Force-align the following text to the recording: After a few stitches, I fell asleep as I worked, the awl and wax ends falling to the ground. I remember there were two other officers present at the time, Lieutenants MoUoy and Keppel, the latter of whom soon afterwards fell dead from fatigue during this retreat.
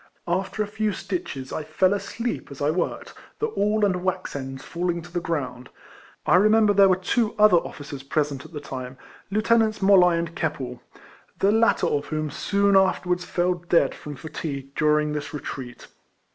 After 0.27 0.63
a 0.63 0.67
few 0.67 0.93
stitches, 0.93 1.53
I 1.53 1.63
fell 1.63 1.93
asleep 1.93 2.49
as 2.49 2.59
I 2.59 2.71
worked, 2.71 3.13
the 3.37 3.49
awl 3.49 3.85
and 3.85 4.03
wax 4.03 4.35
ends 4.35 4.65
falling 4.65 5.03
to 5.03 5.11
the 5.11 5.19
ground. 5.21 5.69
I 6.25 6.37
remember 6.37 6.73
there 6.73 6.89
were 6.89 6.95
two 6.95 7.35
other 7.37 7.57
officers 7.57 8.01
present 8.01 8.43
at 8.43 8.51
the 8.51 8.59
time, 8.61 8.97
Lieutenants 9.29 9.77
MoUoy 9.77 10.17
and 10.17 10.35
Keppel, 10.35 10.81
the 11.37 11.51
latter 11.51 11.85
of 11.85 12.07
whom 12.07 12.31
soon 12.31 12.75
afterwards 12.75 13.25
fell 13.25 13.53
dead 13.53 13.93
from 13.93 14.15
fatigue 14.15 14.73
during 14.73 15.11
this 15.13 15.35
retreat. 15.35 15.85